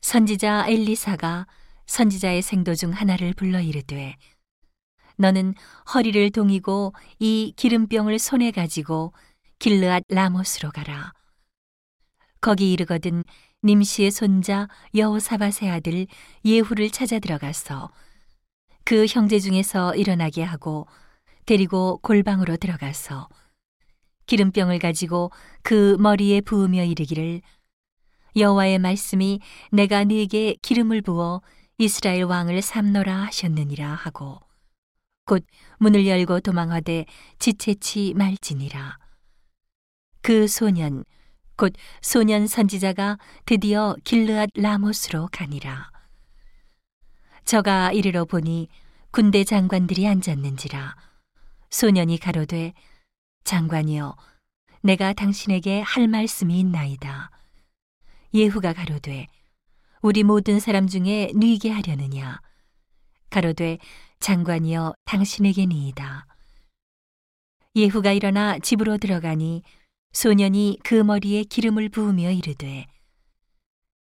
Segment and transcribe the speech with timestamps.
[0.00, 1.46] 선지자 엘리사가
[1.86, 4.16] 선지자의 생도 중 하나를 불러 이르되
[5.16, 5.54] 너는
[5.92, 9.12] 허리를 동이고 이 기름병을 손에 가지고
[9.58, 11.12] 길르앗 라못으로 가라.
[12.40, 13.22] 거기 이르거든
[13.62, 16.06] 님시의 손자 여호사밧의 아들
[16.46, 17.90] 예후를 찾아 들어가서
[18.84, 20.86] 그 형제 중에서 일어나게 하고
[21.44, 23.28] 데리고 골방으로 들어가서
[24.24, 25.30] 기름병을 가지고
[25.62, 27.42] 그 머리에 부으며 이르기를
[28.36, 29.40] 여호와의 말씀이
[29.70, 31.42] 내가 네게 기름을 부어
[31.78, 34.40] 이스라엘 왕을 삼노라 하셨느니라 하고
[35.24, 35.44] 곧
[35.78, 37.06] 문을 열고 도망하되
[37.38, 38.98] 지체치 말지니라.
[40.22, 41.04] 그 소년
[41.56, 45.90] 곧 소년 선지자가 드디어 길르앗 라못으로 가니라.
[47.44, 48.68] 저가 이르러 보니
[49.10, 50.96] 군대 장관들이 앉았는지라.
[51.70, 52.74] 소년이 가로되
[53.44, 54.16] 장관이여
[54.82, 57.30] 내가 당신에게 할 말씀이 있나이다
[58.32, 59.26] 예후가 가로되
[60.02, 62.40] 우리 모든 사람 중에 누이게 하려느냐?
[63.28, 63.78] 가로되
[64.20, 66.26] 장관이여 당신에게니이다.
[67.76, 69.62] 예후가 일어나 집으로 들어가니
[70.12, 72.86] 소년이 그 머리에 기름을 부으며 이르되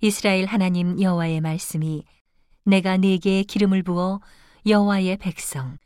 [0.00, 2.04] 이스라엘 하나님 여호와의 말씀이
[2.64, 4.20] 내가 네게 기름을 부어
[4.66, 5.76] 여호와의 백성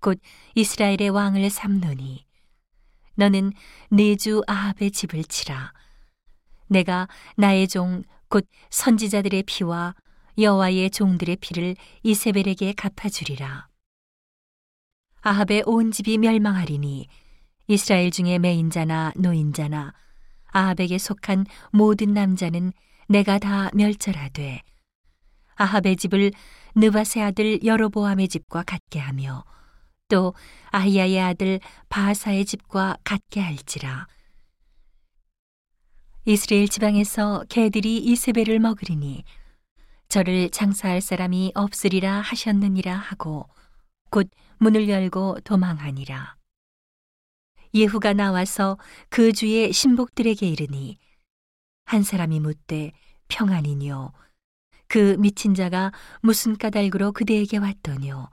[0.00, 0.20] 곧
[0.54, 2.24] 이스라엘의 왕을 삼노니
[3.16, 3.52] 너는
[3.90, 5.72] 네 주 아합의 집을 치라
[6.68, 9.94] 내가 나의 종 곧 선지자들의 피와
[10.38, 13.68] 여호와의 종들의 피를 이세벨에게 갚아주리라.
[15.22, 17.08] 아합의 온 집이 멸망하리니
[17.68, 19.92] 이스라엘 중에 매인자나 노인자나
[20.52, 22.72] 아합에게 속한 모든 남자는
[23.08, 24.62] 내가 다 멸절하되
[25.56, 26.32] 아합의 집을
[26.74, 29.44] 느바세 아들 여로보암의 집과 같게 하며
[30.08, 30.34] 또
[30.70, 34.06] 아히야의 아들 바하사의 집과 같게 할지라.
[36.28, 39.22] 이스라엘 지방에서 개들이 이세벨을 먹으리니
[40.08, 43.48] 저를 장사할 사람이 없으리라 하셨느니라 하고
[44.10, 46.34] 곧 문을 열고 도망하니라.
[47.74, 48.76] 예후가 나와서
[49.08, 50.98] 그 주의 신복들에게 이르니
[51.84, 52.90] 한 사람이 묻되
[53.28, 54.12] 평안이뇨?
[54.88, 58.30] 그 미친 자가 무슨 까닭으로 그대에게 왔더뇨?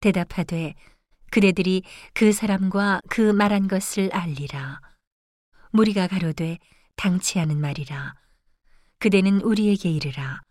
[0.00, 0.74] 대답하되
[1.30, 4.82] 그대들이 그 사람과 그 말한 것을 알리라.
[5.70, 6.58] 무리가 가로되
[6.98, 8.14] 당치하는 말이라.
[8.98, 10.42] 그대는 우리에게 이르라.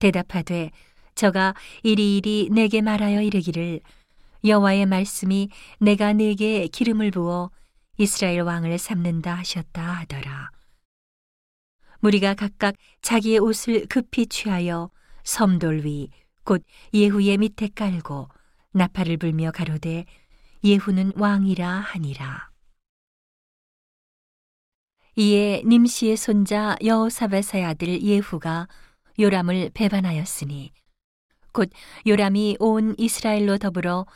[0.00, 0.70] 대답하되
[1.14, 3.80] 저가 이리이리 내게 말하여 이르기를
[4.44, 5.48] 여호와의 말씀이
[5.80, 7.50] 내가 내게 기름을 부어
[7.96, 10.50] 이스라엘 왕을 삼는다 하셨다 하더라.
[12.00, 14.90] 무리가 각각 자기의 옷을 급히 취하여
[15.24, 16.10] 섬돌 위
[16.48, 16.64] 곧
[16.94, 18.30] 예후의 밑에 깔고
[18.72, 20.06] 나팔을 불며 가로되
[20.64, 22.47] 예후는 왕이라 하니라.
[25.20, 28.68] 이에 님시의 손자 여호사밧의 아들 예후가
[29.18, 30.72] 요람을 배반하였으니
[31.50, 31.70] 곧
[32.06, 34.06] 요람이 온 이스라엘로 더불어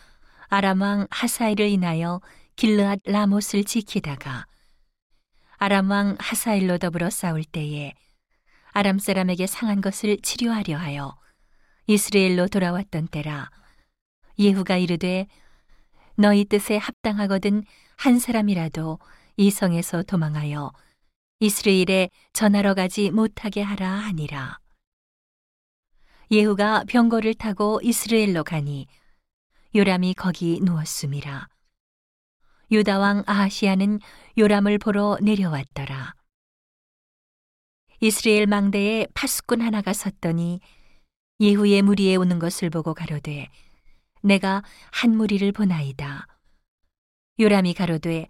[0.47, 2.21] 아람 왕 하사일을 인하여
[2.55, 4.47] 길르앗 라못을 지키다가
[5.57, 7.95] 아람 왕 하사일로 더불어 싸울 때에
[8.71, 11.17] 아람 사람에게 상한 것을 치료하려 하여
[11.89, 13.51] 이스라엘로 돌아왔던 때라
[14.39, 15.27] 예후가 이르되
[16.15, 17.65] 너희 뜻에 합당하거든
[17.97, 19.01] 한 사람이라도
[19.37, 20.71] 이 성에서 도망하여
[21.43, 24.61] 이스라엘에 전하러 가지 못하게 하라 하니라.
[26.31, 28.87] 예후가 병거를 타고 이스라엘로 가니
[29.75, 31.49] 요람이 거기 누웠음이라.
[32.71, 33.99] 유다 왕 아하시아는
[34.39, 36.15] 요람을 보러 내려왔더라.
[37.99, 40.61] 이스라엘 망대에 파수꾼 하나가 섰더니
[41.41, 43.49] 예후의 무리에 오는 것을 보고 가로되
[44.23, 46.29] 내가 한 무리를 보나이다.
[47.41, 48.29] 요람이 가로되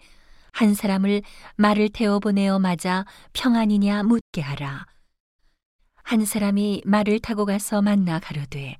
[0.53, 1.23] 한 사람을
[1.57, 4.87] 말을 태워 보내어 맞아 평안이냐 묻게 하라.
[6.05, 8.77] 한 사람이 말을 타고 가서 만나 가로되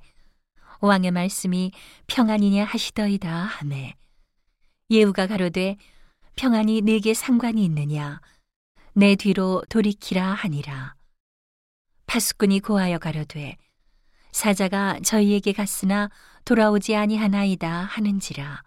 [0.81, 1.71] 왕의 말씀이
[2.07, 3.95] 평안이냐 하시더이다 하매
[4.91, 5.77] 예후가 가로되
[6.35, 8.21] 평안이 내게 상관이 있느냐
[8.93, 10.95] 내 뒤로 돌이키라 하니라.
[12.05, 13.57] 파수꾼이 고하여 가로되
[14.31, 16.09] 사자가 저희에게 갔으나
[16.45, 18.61] 돌아오지 아니하나이다 하는지라.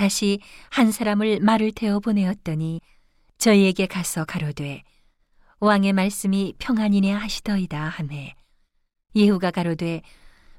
[0.00, 2.80] 다시 한 사람을 말을 태워 보내었더니
[3.36, 4.82] 저희에게 가서 가로되
[5.58, 8.34] 왕의 말씀이 평안이냐 하시더이다 하매
[9.14, 10.00] 예후가 가로되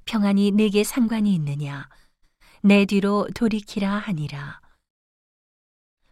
[0.06, 1.90] 평안이 내게 상관이 있느냐?
[2.62, 4.62] 내 뒤로 돌이키라 하니라.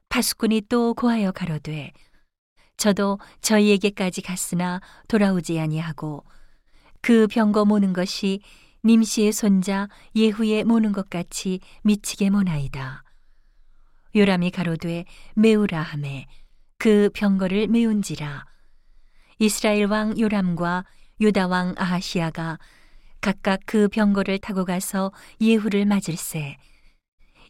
[0.10, 1.92] 파수꾼이 또 고하여 가로되
[2.78, 6.24] 저도 저희에게까지 갔으나 돌아오지 아니하고
[7.02, 8.42] 그 병거 모는 것이
[8.84, 13.04] 님시의 손자 예후의 모는 것 같이 미치게 모나이다.
[14.16, 16.26] 요람이 가로되 메우라 하매
[16.78, 18.46] 그 병거를 메운지라.
[19.38, 20.86] 이스라엘 왕 요람과
[21.22, 22.58] 유다 왕 아하시아가
[23.22, 25.12] 각각 그 병거를 타고 가서
[25.42, 26.58] 예후를 맞을세.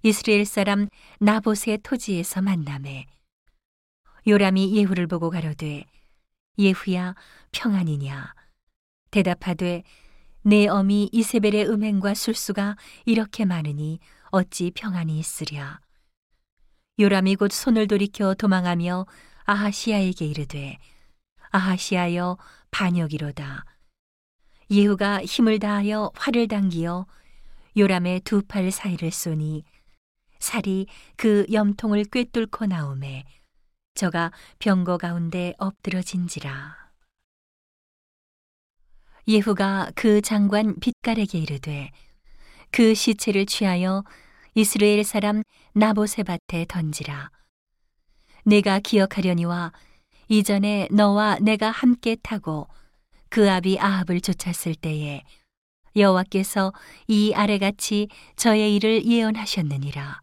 [0.03, 0.87] 이스라엘 사람
[1.19, 3.05] 나봇의 토지에서 만남에
[4.27, 5.85] 요람이 예후를 보고 가로되
[6.57, 7.15] 예후야
[7.51, 8.33] 평안이냐?
[9.11, 9.83] 대답하되
[10.41, 13.99] 내 어미 이세벨의 음행과 술수가 이렇게 많으니
[14.31, 15.79] 어찌 평안이 있으랴
[16.99, 19.05] 요람이 곧 손을 돌이켜 도망하며
[19.45, 20.77] 아하시아에게 이르되
[21.51, 22.37] 아하시아여
[22.71, 23.65] 반역이로다
[24.69, 27.07] 예후가 힘을 다하여 활을 당기어
[27.77, 29.63] 요람의 두 팔 사이를 쏘니
[30.39, 33.23] 살이 그 염통을 꿰뚫고 나오매
[33.95, 36.89] 저가 병거 가운데 엎드러진지라.
[39.27, 41.91] 예후가 그 장관 빛깔에게 이르되
[42.71, 44.03] 그 시체를 취하여
[44.59, 45.41] 이스라엘 사람
[45.71, 47.31] 나보세 밭에 던지라.
[48.43, 49.71] 내가 기억하려니와
[50.27, 52.67] 이전에 너와 내가 함께 타고
[53.29, 55.23] 그 아비 아합을 쫓았을 때에
[55.95, 56.73] 여호와께서
[57.07, 60.19] 이 아래같이 저의 일을 예언하셨느니라.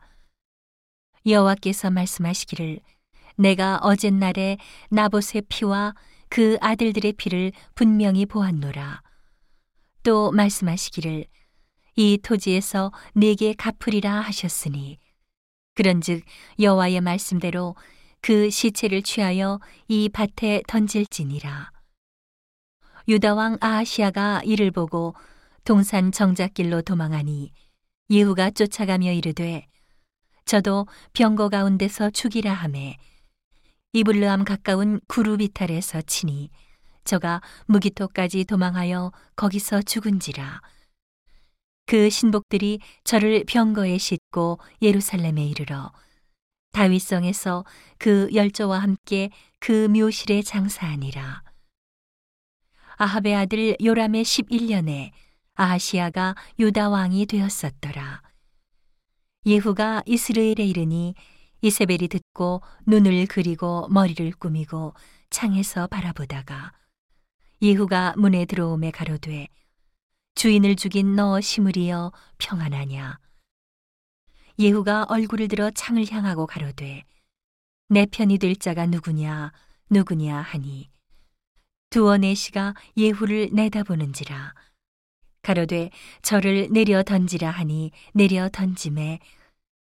[1.24, 2.80] 여호와께서 말씀하시기를
[3.36, 4.58] 내가 어젯날에
[4.90, 5.94] 나봇의 피와
[6.28, 9.00] 그 아들들의 피를 분명히 보았노라.
[10.02, 11.24] 또 말씀하시기를
[11.96, 14.98] 이 토지에서 내게 갚으리라 하셨으니
[15.74, 16.22] 그런즉
[16.60, 17.74] 여호와의 말씀대로
[18.20, 21.70] 그 시체를 취하여 이 밭에 던질지니라.
[23.08, 25.14] 유다 왕 아하시아가 이를 보고
[25.64, 27.52] 동산 정작길로 도망하니
[28.10, 29.66] 예후가 쫓아가며 이르되
[30.44, 32.96] 저도 병거 가운데서 죽이라 하매
[33.92, 36.50] 이블르함 가까운 구루비탈에서 치니
[37.04, 40.60] 저가 무기토까지 도망하여 거기서 죽은지라
[41.86, 45.92] 그 신복들이 저를 병거에 싣고 예루살렘에 이르러
[46.72, 47.64] 다윗성에서
[47.98, 49.30] 그 열조와 함께
[49.60, 51.42] 그 묘실에 장사하니라
[52.98, 55.10] 아합의 아들 요람의 11년에
[55.54, 58.22] 아하시아가 유다 왕이 되었었더라.
[59.46, 61.14] 예후가 이스라엘에 이르니
[61.62, 64.94] 이세벨이 듣고 눈을 그리고 머리를 꾸미고
[65.30, 66.72] 창에서 바라보다가
[67.62, 69.48] 예후가 문에 들어오매 가로되
[70.36, 73.18] 주인을 죽인 너 시므리여 평안하냐
[74.58, 77.02] 예후가 얼굴을 들어 창을 향하고 가로되
[77.88, 79.52] 내 편이 될 자가 누구냐
[79.90, 80.90] 누구냐 하니
[81.90, 84.54] 두어 네시가 예후를 내다보는지라
[85.42, 85.90] 가로되
[86.22, 89.20] 저를 내려 던지라 하니 내려 던짐에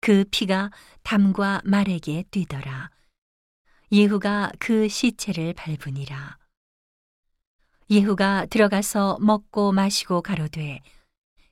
[0.00, 0.73] 그 피가
[1.05, 2.91] 담과 말에게 뛰더라.
[3.93, 6.42] 예후가 그 시체를 밟으니라.
[7.93, 10.81] 예후가 들어가서 먹고 마시고 가로되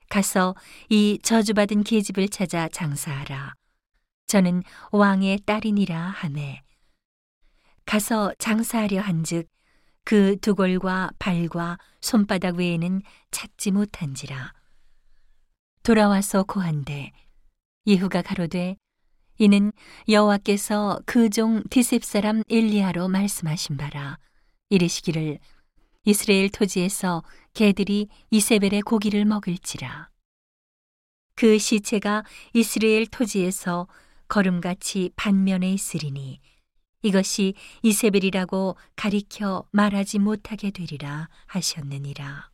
[0.09, 0.55] 가서
[0.89, 3.53] 이 저주받은 계집을 찾아 장사하라.
[4.27, 6.63] 저는 왕의 딸이니라 하매
[7.85, 9.49] 가서 장사하려 한즉
[10.05, 14.55] 그 두골과 발과 손바닥 외에는 찾지 못한지라.
[15.83, 17.13] 돌아와서 고한데
[17.87, 18.77] 예후가 가로되
[19.37, 19.73] 이는
[20.09, 24.19] 여호와께서 그 종 디셉 사람 엘리야로 말씀하신 바라
[24.71, 25.39] 이르시기를
[26.05, 30.09] 이스라엘 토지에서 개들이 이세벨의 고기를 먹을지라.
[31.35, 32.25] 그 시체가
[32.55, 33.87] 이스라엘 토지에서
[34.29, 36.41] 걸음같이 반면에 있으리니
[37.03, 42.50] 이것이 이세벨이라고 가리켜 말하지 못하게 되리라 하셨느니라.